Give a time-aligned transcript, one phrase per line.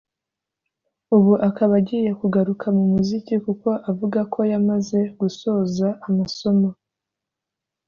[1.15, 6.69] ubu akaba agiye kugaruka mu muziki kuko avuga ko yamaze gusoza amasomo